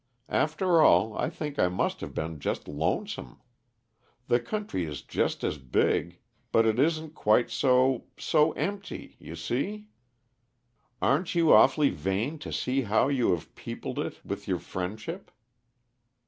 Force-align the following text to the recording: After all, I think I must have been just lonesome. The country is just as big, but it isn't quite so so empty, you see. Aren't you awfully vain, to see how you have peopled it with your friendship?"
After 0.29 0.81
all, 0.81 1.15
I 1.15 1.29
think 1.29 1.59
I 1.59 1.67
must 1.67 2.01
have 2.01 2.15
been 2.15 2.39
just 2.39 2.67
lonesome. 2.67 3.39
The 4.29 4.39
country 4.39 4.83
is 4.83 5.03
just 5.03 5.43
as 5.43 5.59
big, 5.59 6.17
but 6.51 6.65
it 6.65 6.79
isn't 6.79 7.13
quite 7.13 7.51
so 7.51 8.05
so 8.17 8.51
empty, 8.53 9.15
you 9.19 9.35
see. 9.35 9.89
Aren't 11.03 11.35
you 11.35 11.53
awfully 11.53 11.91
vain, 11.91 12.39
to 12.39 12.51
see 12.51 12.81
how 12.81 13.09
you 13.09 13.29
have 13.33 13.53
peopled 13.53 13.99
it 13.99 14.19
with 14.25 14.47
your 14.47 14.57
friendship?" 14.57 15.29